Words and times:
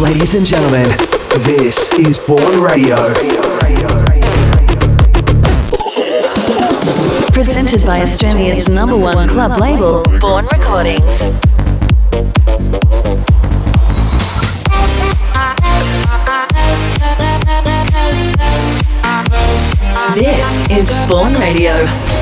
Ladies 0.00 0.34
and 0.34 0.44
gentlemen, 0.44 0.88
this 1.38 1.92
is 1.94 2.18
Bourne 2.18 2.60
Radio. 2.60 2.96
Presented 7.32 7.84
by 7.86 8.02
Australia's 8.02 8.68
number 8.68 8.96
one 8.96 9.28
club 9.28 9.58
label, 9.58 10.02
Bourne 10.20 10.44
Recordings. 10.52 11.18
This 20.14 20.70
is 20.70 21.08
Bourne 21.08 21.34
Radio. 21.34 22.15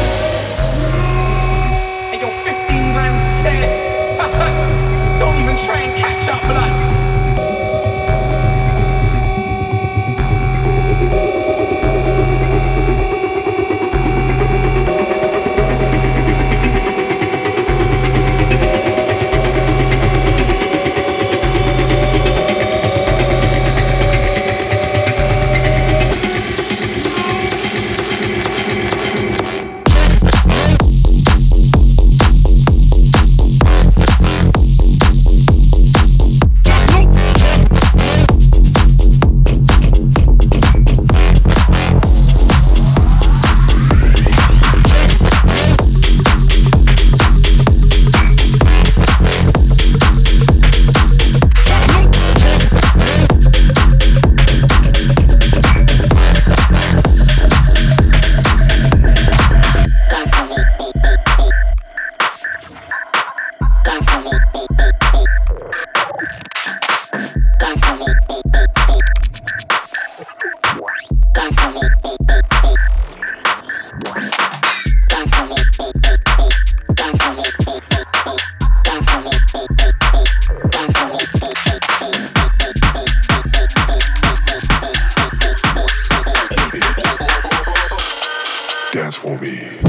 Thank 89.37 89.84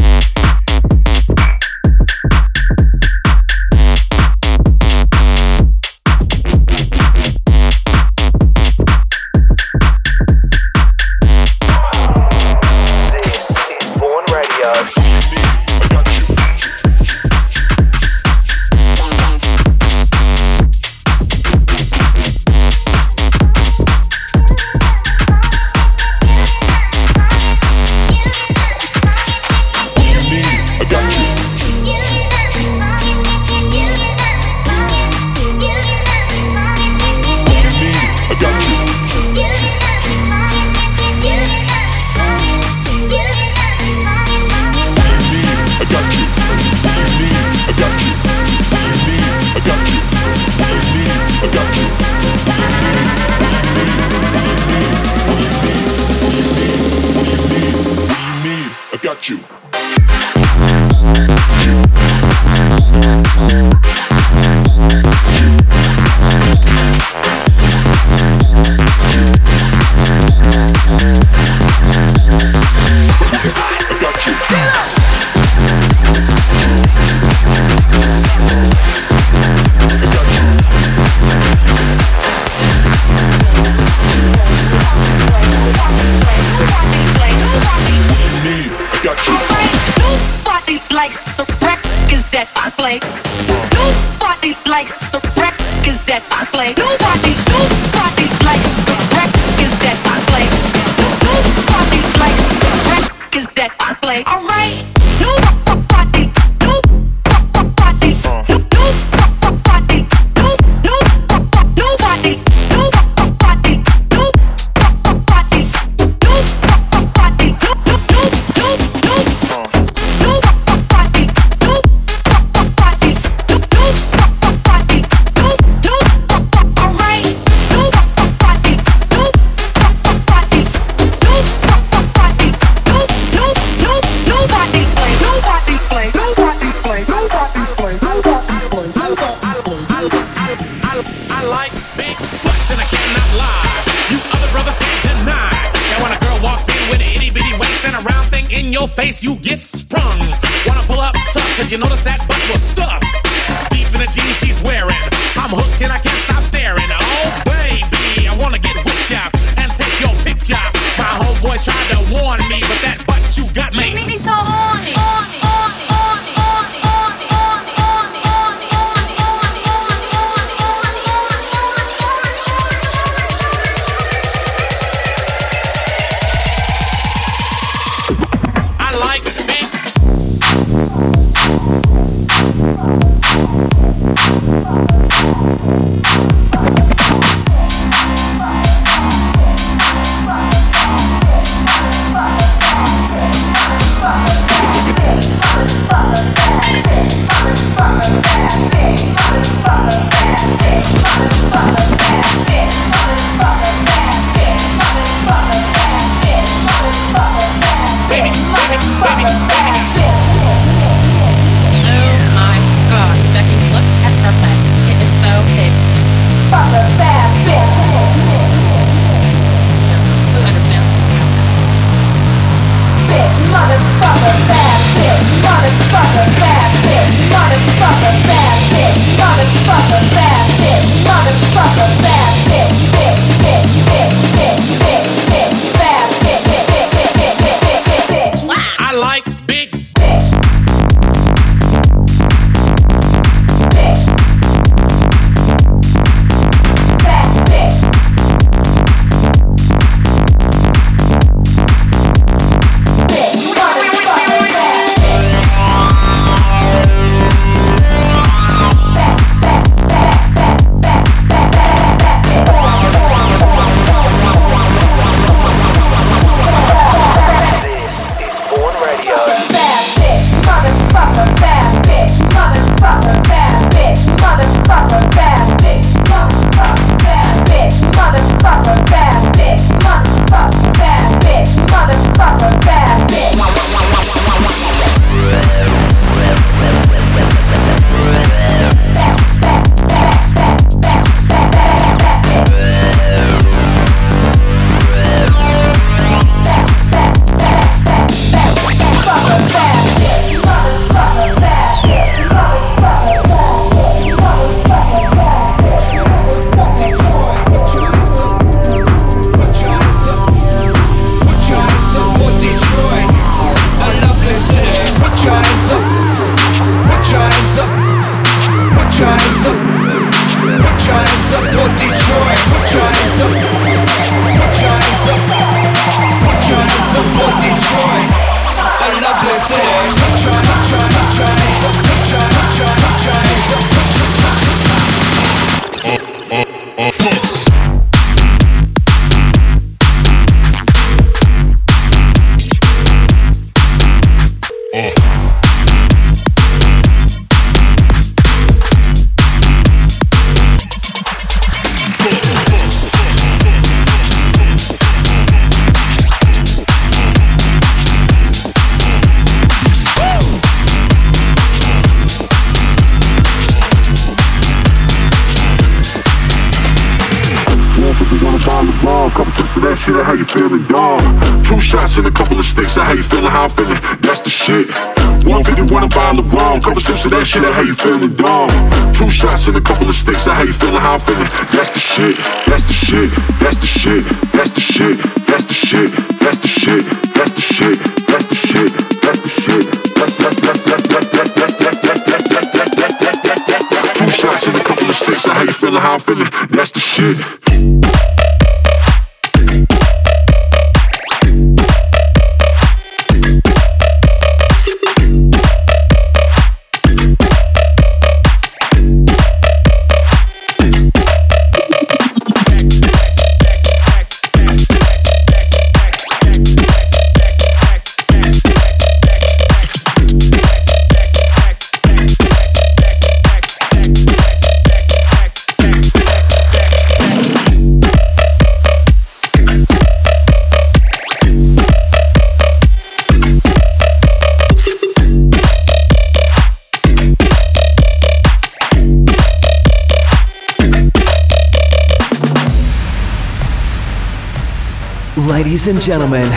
Ladies 445.15 445.67
and 445.67 445.79
gentlemen, 445.79 446.27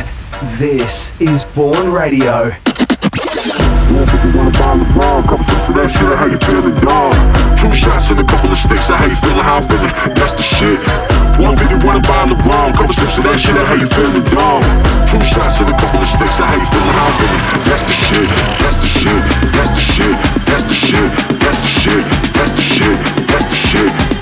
this 0.55 1.13
is 1.19 1.45
Bourne 1.47 1.91
Radio. 1.91 2.55
Two 2.55 2.63
shots 7.75 8.11
and 8.11 8.21
a 8.21 8.23
couple 8.23 8.47
of 8.47 8.57
sticks, 8.57 8.87
feeling, 8.87 9.43
how 9.43 9.57
I'm 9.59 9.67
feeling, 9.67 9.91
that's 10.15 10.35
the 10.35 10.45
shit. 10.47 10.79
buy 12.07 12.31
LeBron, 12.31 12.71
couple 12.79 12.95
of 12.95 13.03
that 13.27 13.43
shit, 13.43 13.59
feeling. 13.91 14.23
Two 15.11 15.19
shots 15.27 15.59
and 15.59 15.67
a 15.67 15.75
couple 15.75 15.99
of 15.99 16.07
sticks, 16.07 16.39
feeling, 16.39 16.95
how 16.95 17.03
I'm 17.03 17.19
feeling, 17.19 17.43
that's 17.67 17.83
the 17.83 17.99
shit, 17.99 18.31
that's 18.63 18.79
the 18.79 18.87
shit, 18.87 19.27
that's 19.59 19.75
the 19.75 19.83
shit, 19.83 20.15
that's 20.47 20.63
the 20.63 20.79
shit, 20.79 21.11
that's 21.43 21.59
the 21.59 21.67
shit, 21.67 22.07
that's 22.31 22.55
the 22.55 22.63
shit, 22.63 22.95
that's 23.27 23.43
the 23.51 23.59
shit. 23.59 24.18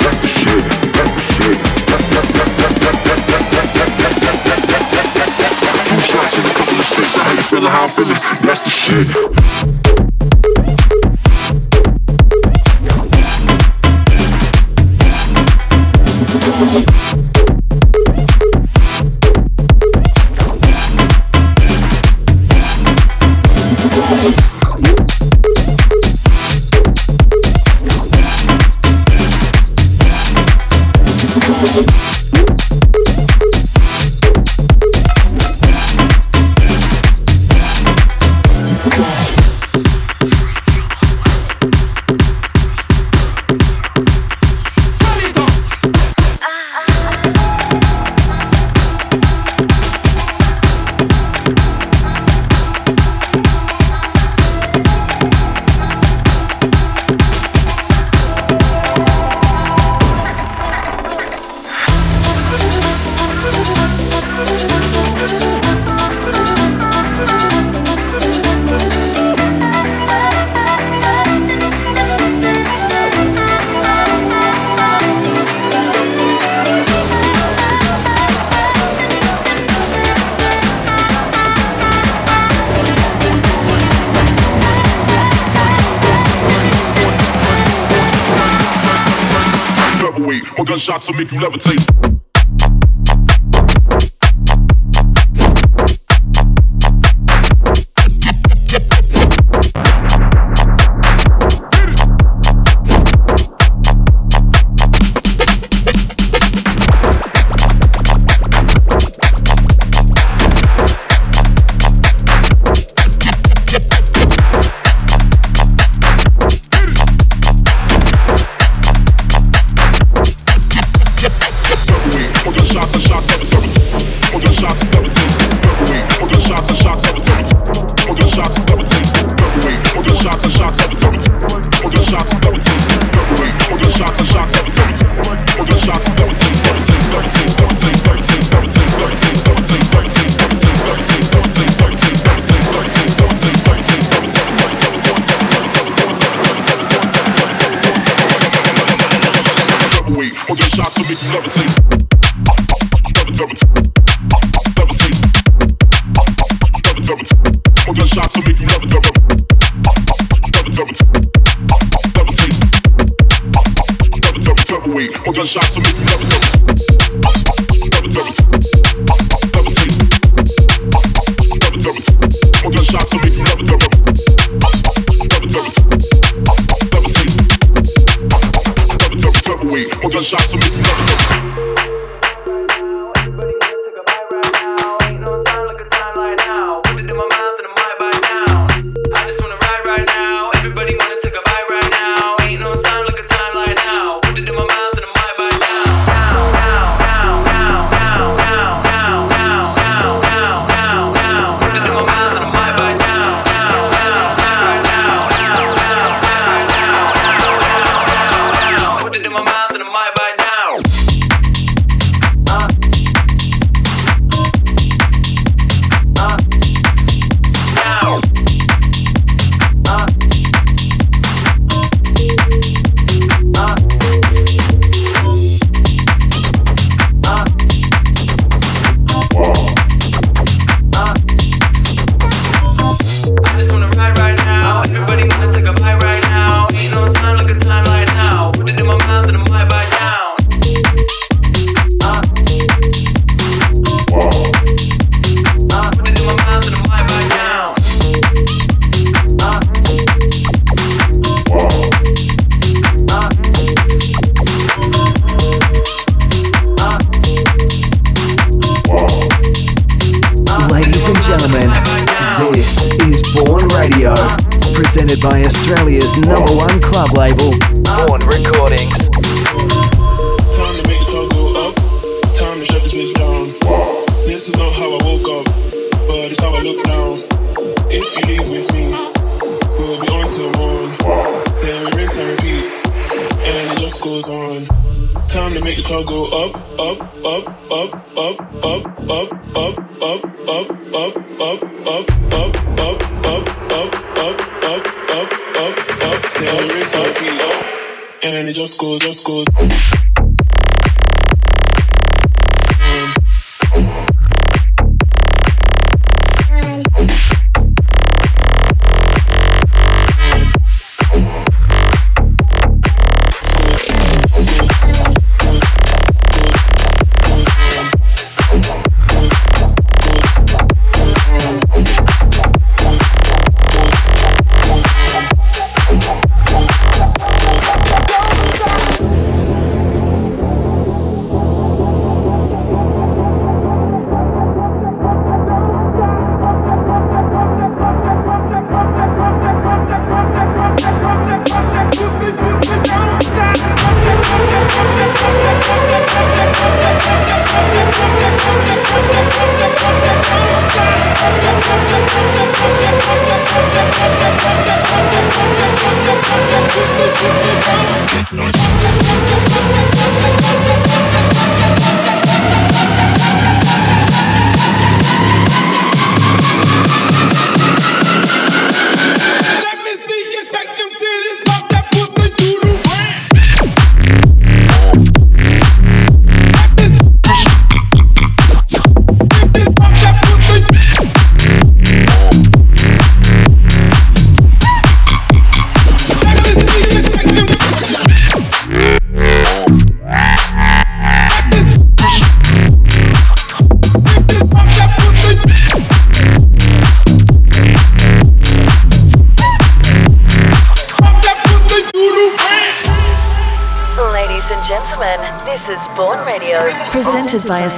feeling, 7.97 8.19
that's 8.43 8.61
the 8.61 8.71
shit. 8.71 9.37
My 90.43 90.52
More 90.59 90.66
gunshots 90.66 91.09
will 91.09 91.16
make 91.16 91.33
you 91.33 91.38
levitate. 91.40 92.25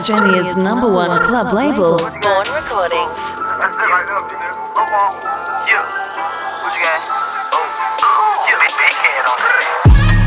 Australia's 0.09 0.57
number 0.57 0.91
one 0.91 1.21
club 1.29 1.53
label, 1.53 1.99
Bourne 1.99 2.49
Recordings. 2.57 3.21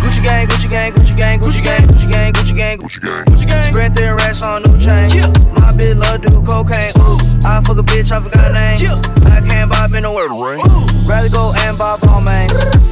Gucci 0.06 0.22
gang, 0.22 0.46
Gucci 0.46 0.70
gang, 0.70 0.94
Gucci 0.94 1.18
gang, 1.18 1.40
Gucci 1.42 1.64
gang, 1.66 1.88
Gucci 1.88 2.08
gang, 2.12 2.32
Gucci 2.32 2.54
gang, 2.54 2.78
Gucci 2.78 3.02
gang, 3.02 3.26
Gucci 3.26 3.48
gang. 3.48 3.64
Spread 3.66 3.96
their 3.96 4.16
racks 4.18 4.44
on 4.44 4.62
new 4.70 4.78
chain. 4.78 5.34
My 5.58 5.74
bitch 5.74 5.98
love 5.98 6.22
do 6.22 6.44
cocaine. 6.46 6.94
I 7.44 7.60
fuck 7.66 7.80
a 7.80 7.82
bitch, 7.82 8.12
I 8.12 8.22
forgot 8.22 8.54
name. 8.54 8.78
I 9.34 9.42
can't 9.42 9.72
buy 9.72 9.88
me 9.88 10.02
no 10.02 10.14
word 10.14 10.30
ring. 10.30 10.62
Rather 11.10 11.30
go 11.30 11.56
and 11.66 11.76
buy 11.76 11.98
ball 12.04 12.22
man. 12.22 12.48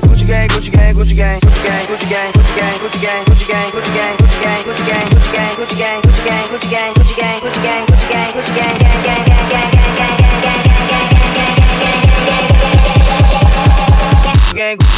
Gucci 0.09 0.25
gang, 0.25 0.49
Gucci 0.49 0.73
gang, 0.73 0.95
Gucci 0.95 1.15
gang, 1.15 1.39
Gucci 1.39 1.63
gang, 1.63 1.85
Gucci 1.85 2.09
gang, 2.09 2.33
Gucci 2.33 2.57
gang, 2.57 2.79
Gucci 2.81 2.99
gang, 2.99 3.25
Gucci 3.25 3.47
gang, 3.47 3.69
Gucci 3.69 3.93
gang. 3.93 4.18
Gucci 4.39 4.83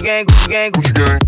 gang, 0.04 0.26
Gucci 0.26 0.50
gang, 0.50 0.72
Gucci 0.72 0.94
gang. 0.94 1.21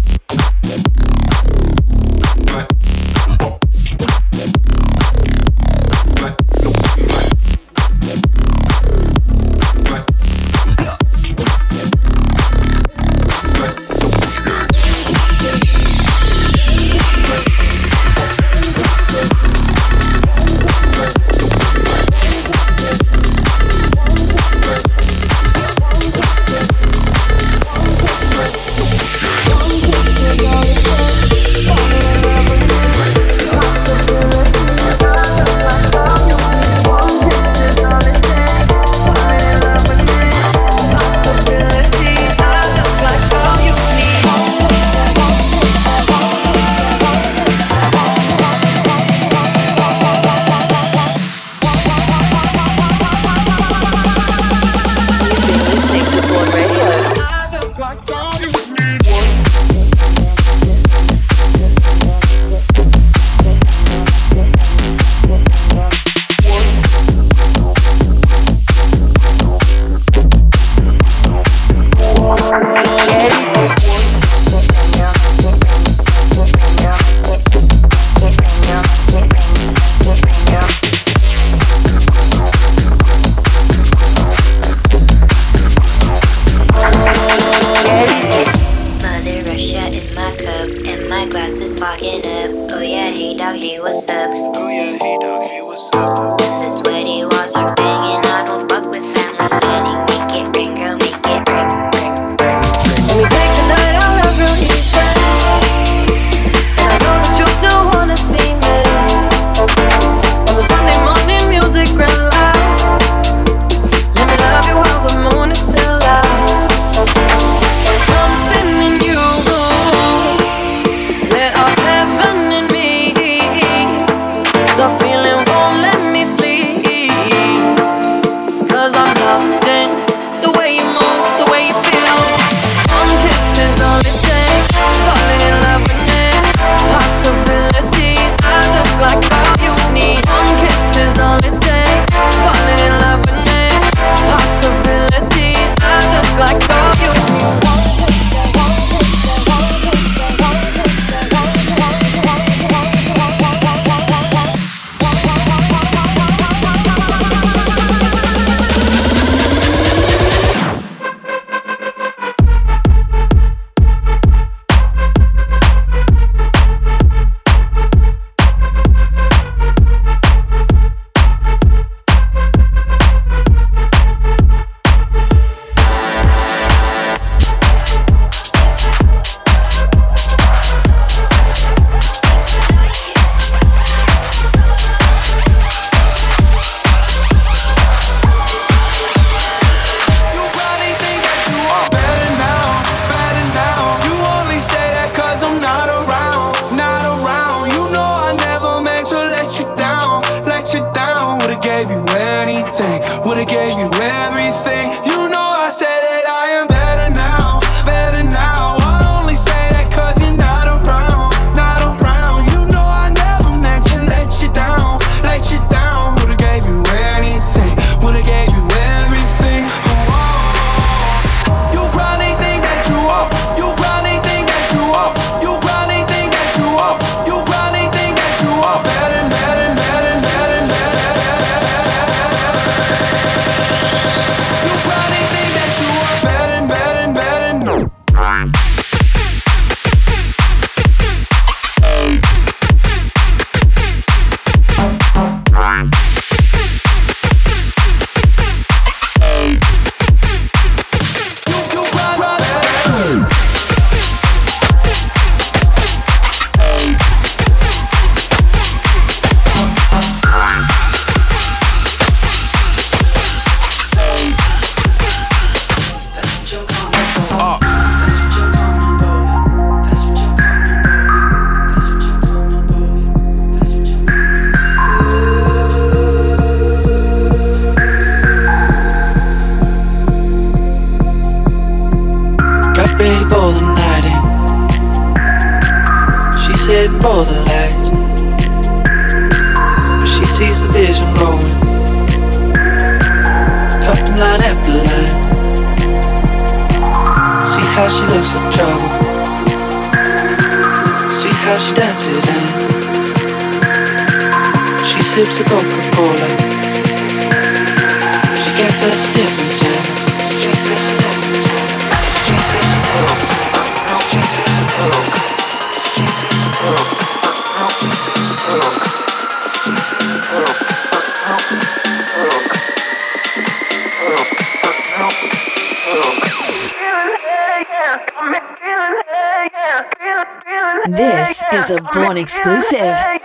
One 332.04 332.18
exclusive. 332.18 333.22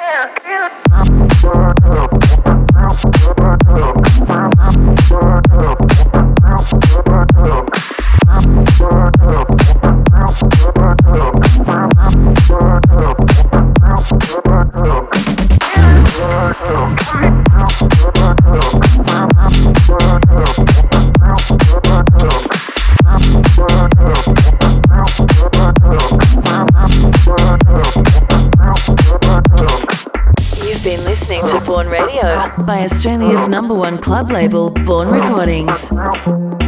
by 32.66 32.82
Australia's 32.82 33.48
number 33.48 33.74
one 33.74 33.98
club 33.98 34.30
label, 34.30 34.70
Bourne 34.70 35.11
Recordings. 35.11 36.67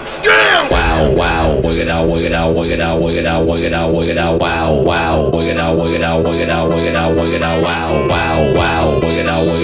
fucking 0.00 0.22
drinks! 0.22 0.72
Wow, 0.72 1.14
wow, 1.14 1.60
wig 1.60 1.78
it 1.78 1.88
out, 1.88 2.08
wig 2.08 2.24
it 2.24 2.32
out, 2.32 2.54
wig 2.54 2.70
it 2.70 2.80
out, 2.80 3.02
wig 3.02 3.16
it 3.16 3.26
out, 3.26 3.46
wig 3.46 3.64
it 3.64 3.72
out, 3.72 3.94
wig 3.94 4.08
it 4.08 4.18
out, 4.18 4.40
wow, 4.40 4.82
wow, 4.82 5.30
wig 5.30 5.48
it 5.48 5.58
out, 5.58 5.78
wig 5.78 5.94
it 5.94 6.02
out, 6.02 6.24
wig 6.24 6.40
it 6.40 6.50
out, 6.50 6.70
wig 6.70 6.86
it 6.86 6.96
out, 6.96 7.16
wig 7.16 7.32
it 7.32 7.42
out, 7.42 7.62
wow, 7.62 8.08
wow, 8.08 8.54
wow, 8.54 9.00
wig 9.00 9.18
it 9.18 9.28
out, 9.28 9.46
wig 9.46 9.62
it 9.62 9.62
out, 9.62 9.63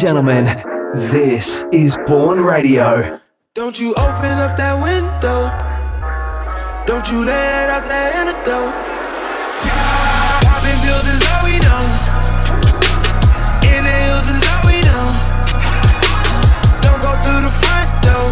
gentlemen, 0.00 0.46
this 0.94 1.66
is 1.72 1.98
Bourne 2.06 2.40
Radio. 2.40 3.20
Don't 3.52 3.78
you 3.78 3.90
open 3.98 4.40
up 4.40 4.56
that 4.56 4.80
window. 4.80 5.52
Don't 6.86 7.04
you 7.12 7.22
let 7.22 7.68
out 7.68 7.84
that 7.84 8.16
antidote. 8.16 8.72
Popping 10.40 10.80
pills 10.80 11.04
is 11.04 11.20
all 11.20 11.44
we 11.44 11.60
know. 11.60 11.84
Inhales 13.68 14.24
is 14.32 14.40
all 14.48 14.64
we 14.64 14.80
know. 14.88 15.04
Don't 16.80 17.02
go 17.04 17.12
through 17.20 17.44
the 17.44 17.52
front 17.60 17.92
door. 18.00 18.24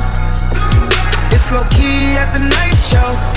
It's 1.36 1.52
low 1.52 1.68
key 1.76 2.16
at 2.16 2.32
the 2.32 2.48
night 2.48 2.80
show. 2.80 3.27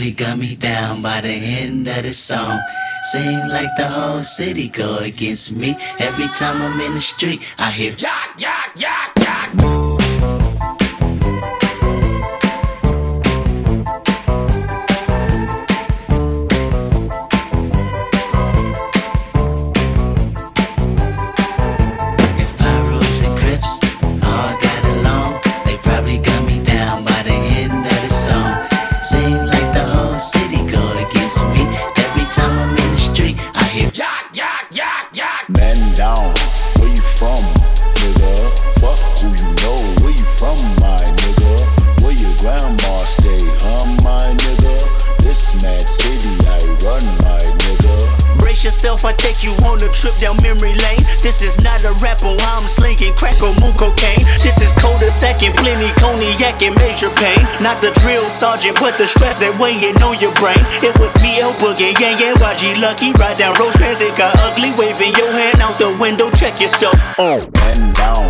Probably 0.00 0.12
gun 0.12 0.38
me 0.38 0.56
down 0.56 1.02
by 1.02 1.20
the 1.20 1.28
end 1.28 1.86
of 1.86 2.02
the 2.04 2.14
song. 2.14 2.58
Seem 3.12 3.48
like 3.48 3.68
the 3.76 3.86
whole 3.86 4.22
city 4.22 4.68
go 4.68 4.96
against 4.96 5.52
me. 5.52 5.76
Every 5.98 6.28
time 6.28 6.62
I'm 6.62 6.80
in 6.80 6.94
the 6.94 7.02
street, 7.02 7.42
I 7.58 7.70
hear 7.70 7.92
yak, 7.98 8.30
yak, 8.38 8.59
and 56.42 56.74
major 56.76 57.10
pain. 57.10 57.42
Not 57.60 57.82
the 57.82 57.92
drill 58.00 58.28
sergeant, 58.30 58.80
but 58.80 58.96
the 58.96 59.06
stress 59.06 59.36
that 59.36 59.52
weighing 59.60 59.96
on 60.02 60.18
your 60.20 60.32
brain. 60.40 60.60
It 60.80 60.96
was 60.98 61.12
me, 61.20 61.38
El 61.40 61.52
Boogie, 61.60 61.92
yeah, 62.00 62.16
Yang, 62.18 62.36
YG 62.36 62.80
Lucky. 62.80 63.12
Ride 63.12 63.36
down 63.36 63.54
Rosecrans, 63.60 64.00
it 64.00 64.16
got 64.16 64.34
ugly. 64.40 64.72
Waving 64.72 65.12
your 65.16 65.30
hand 65.30 65.60
out 65.60 65.78
the 65.78 65.92
window, 66.00 66.30
check 66.30 66.60
yourself. 66.60 66.96
Oh. 67.18 67.44
Down, 67.92 68.29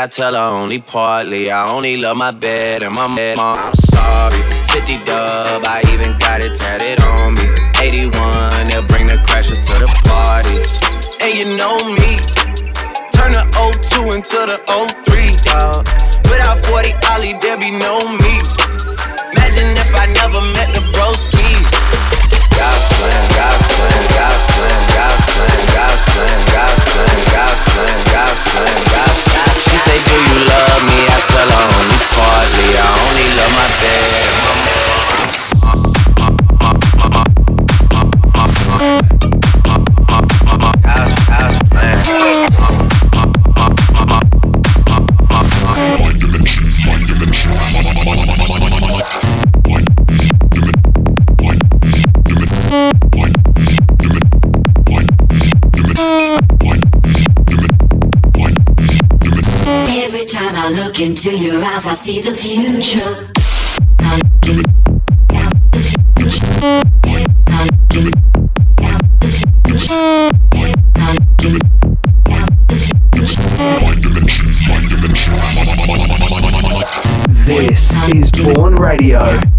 I 0.00 0.06
tell 0.06 0.32
her 0.32 0.62
only 0.62 0.80
partly. 0.80 1.50
I 1.50 1.76
only 1.76 1.98
love 1.98 2.16
my 2.16 2.32
bed 2.32 2.82
and 2.82 2.94
my 2.94 3.14
bed. 3.14 3.38
I'm 3.38 3.74
sorry. 3.74 4.40
50 4.72 4.96
dub, 5.04 5.60
I 5.68 5.84
even 5.92 6.16
got 6.16 6.40
it 6.40 6.56
tatted 6.56 7.04
on 7.04 7.36
me. 7.36 7.44
81, 7.84 8.08
they'll 8.72 8.80
bring 8.88 9.12
the 9.12 9.20
crashers 9.28 9.60
to 9.68 9.76
the 9.76 9.84
party. 10.08 10.56
And 11.20 11.36
you 11.36 11.52
know 11.60 11.76
me, 11.92 12.16
turn 13.12 13.36
the 13.36 13.44
02 13.52 14.16
into 14.16 14.40
the 14.48 14.56
03, 14.72 15.36
dawg. 15.44 15.84
Without 16.32 16.56
40 16.64 16.96
Ollie, 17.12 17.36
there 17.36 17.60
be 17.60 17.68
no 17.68 18.00
me. 18.00 18.19
Look 60.70 61.00
into 61.00 61.36
your 61.36 61.64
eyes, 61.64 61.84
I 61.88 61.94
see 61.94 62.20
the 62.20 62.32
future. 62.32 63.26
This 77.44 77.96
is 78.14 78.30
Bourne 78.30 78.76
Radio. 78.76 79.49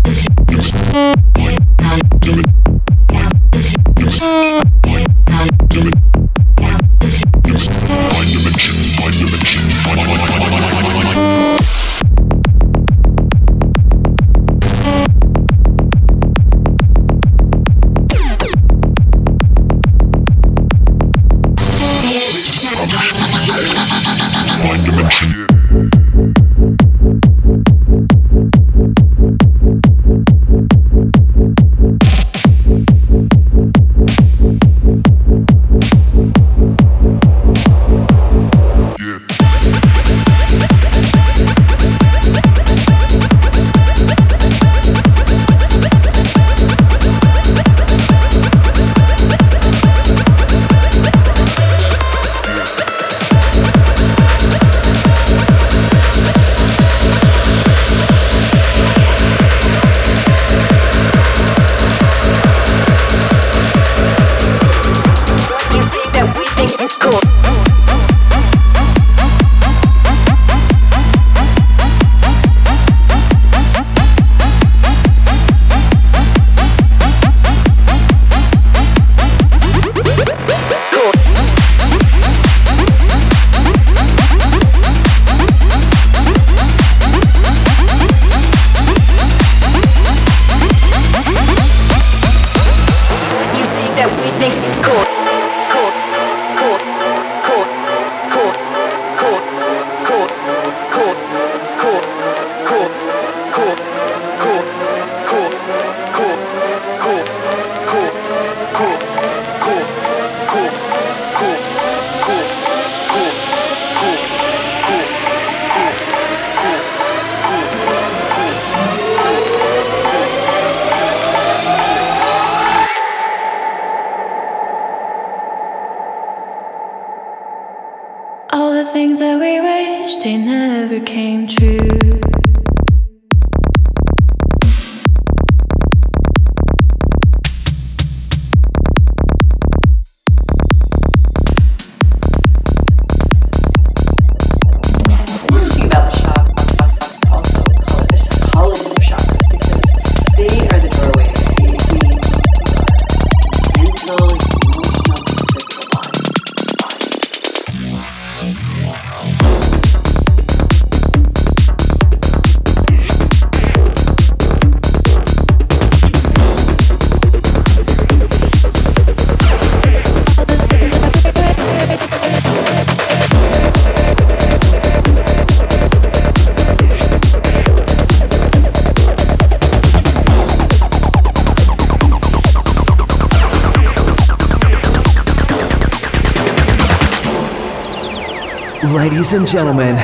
Ladies 189.31 189.53
and 189.53 189.59
gentlemen, 189.59 189.95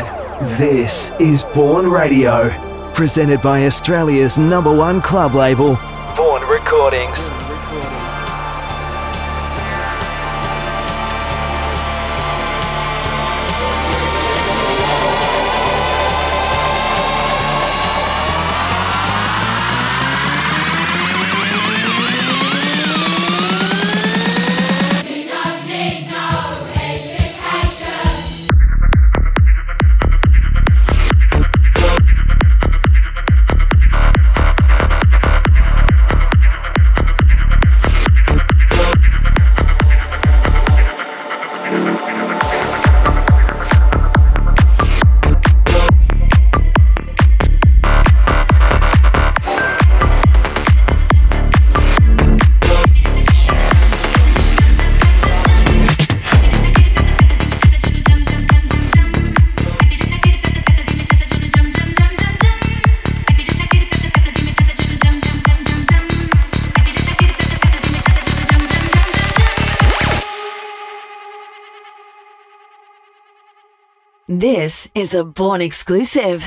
this 0.57 1.11
is 1.19 1.43
Bourne 1.43 1.91
Radio, 1.91 2.49
presented 2.93 3.41
by 3.41 3.65
Australia's 3.65 4.37
number 4.37 4.73
one 4.73 5.01
club 5.01 5.33
label, 5.33 5.77
Bourne 6.15 6.43
Recordings. 6.43 7.29
is 74.97 75.13
a 75.13 75.23
Bourne 75.23 75.61
exclusive. 75.61 76.43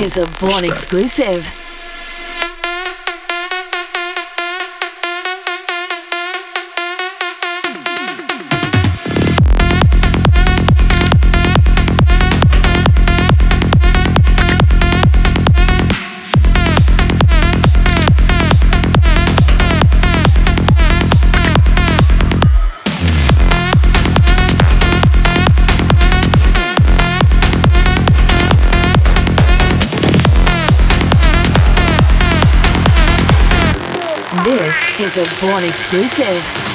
is 0.00 0.16
a 0.16 0.26
Bourne 0.40 0.64
exclusive. 0.64 1.59
Bourne 35.40 35.64
exclusive. 35.64 36.69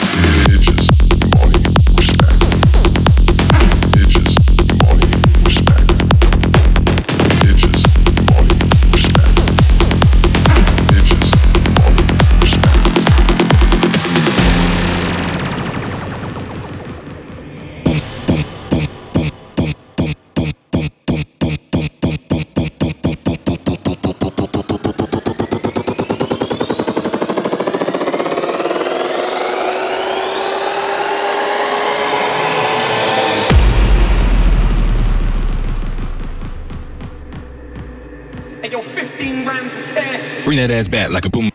that 40.67 40.73
ass 40.73 40.87
bat 40.87 41.11
like 41.11 41.25
a 41.25 41.29
boom. 41.29 41.54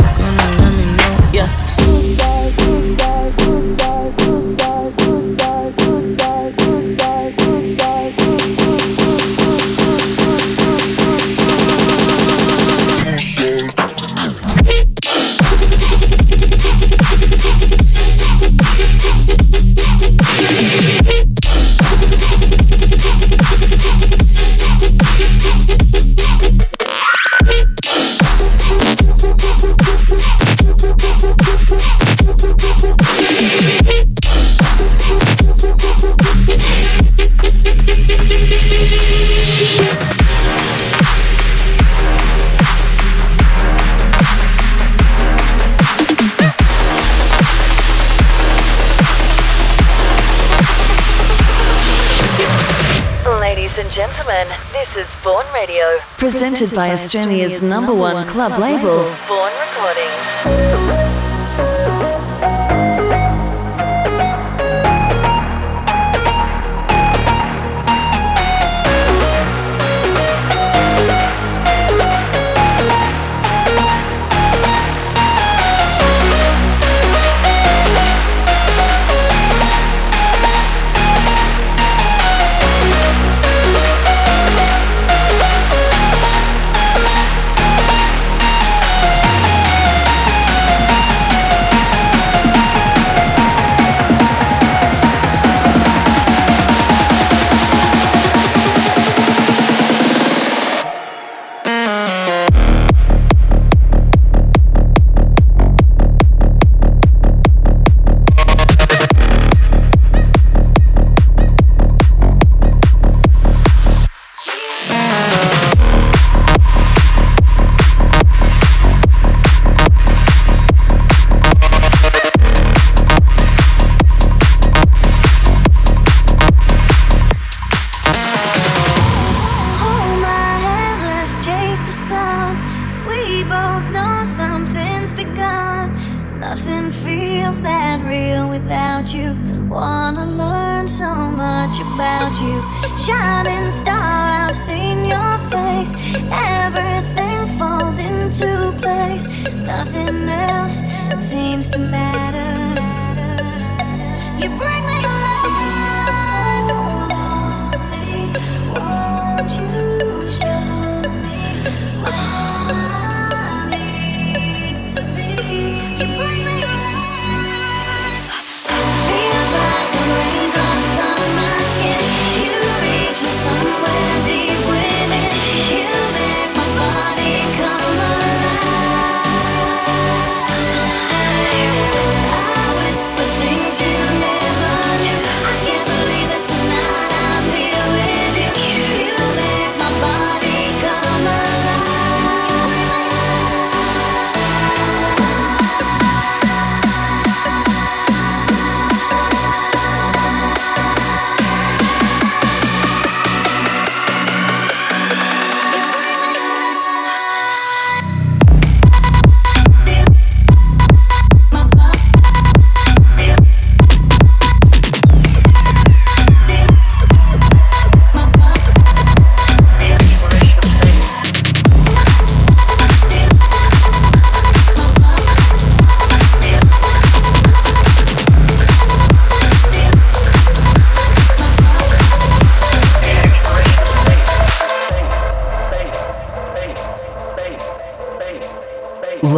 presented 56.61 56.75
by 56.75 56.91
Australia's 56.91 57.61
number 57.61 57.93
one 57.93 58.27
club 58.27 58.59
label, 58.59 59.03
Bourne 59.27 59.51
Recordings. 59.59 61.00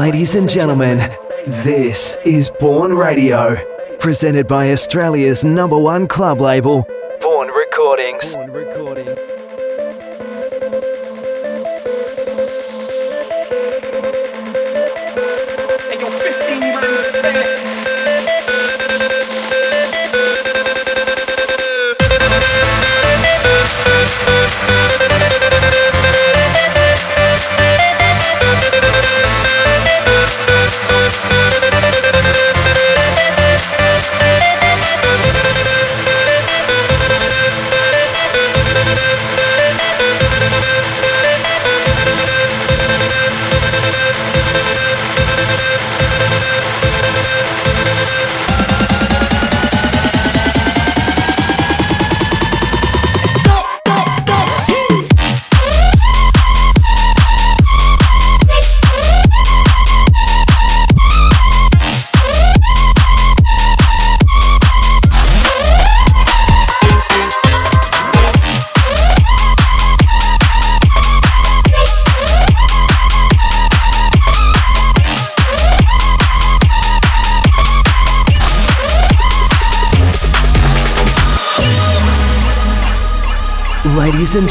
Ladies 0.04 0.36
and 0.36 0.50
gentlemen, 0.50 0.98
this 1.48 2.18
is 2.26 2.52
Bourne 2.60 2.94
Radio, 2.94 3.56
presented 4.00 4.50
by 4.50 4.70
Australia's 4.74 5.46
number 5.46 5.78
one 5.78 6.10
club 6.10 6.42
label, 6.42 6.86
Bourne 7.22 7.48
Recordings. 7.48 8.36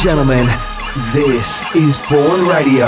gentlemen, 0.02 0.48
this 1.12 1.64
is 1.76 1.96
Bourne 2.10 2.44
Radio. 2.48 2.86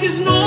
like 0.00 0.08
it's 0.08 0.18
no 0.18 0.39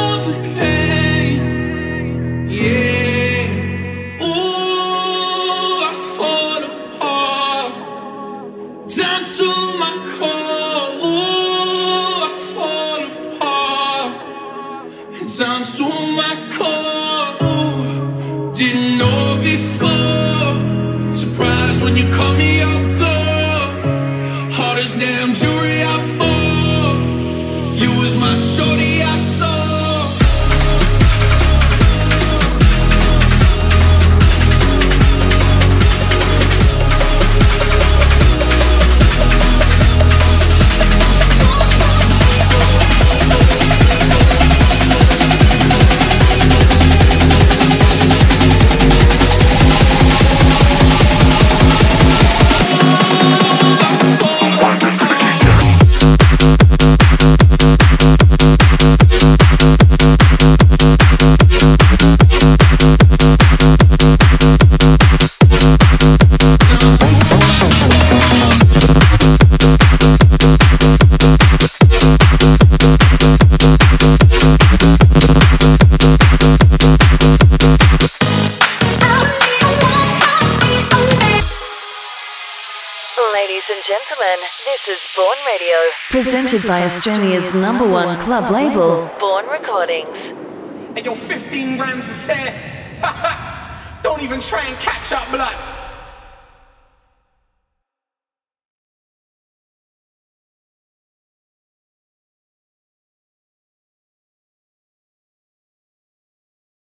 Australia's 87.06 87.54
number 87.56 87.86
one 87.86 88.18
club 88.20 88.49
label, 88.49 89.10